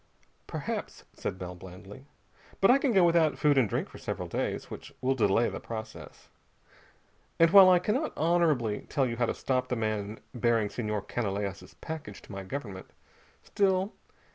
"Perhaps," 0.47 1.03
said 1.13 1.37
Bell 1.37 1.53
blandly: 1.53 2.07
"but 2.59 2.71
I 2.71 2.79
can 2.79 2.91
go 2.91 3.03
without 3.03 3.37
food 3.37 3.55
and 3.55 3.69
drink 3.69 3.87
for 3.87 3.99
several 3.99 4.27
days, 4.27 4.71
which 4.71 4.91
will 4.99 5.13
delay 5.13 5.47
the 5.47 5.59
process. 5.59 6.27
And 7.37 7.51
while 7.51 7.69
I 7.69 7.77
cannot 7.77 8.11
honorably 8.17 8.87
tell 8.89 9.05
you 9.05 9.17
how 9.17 9.27
to 9.27 9.35
stop 9.35 9.67
the 9.67 9.75
man 9.75 10.19
bearing 10.33 10.71
Senhor 10.71 11.03
Canalejas' 11.03 11.75
package 11.81 12.19
to 12.23 12.31
my 12.31 12.41
government, 12.43 12.87
still 13.43 13.93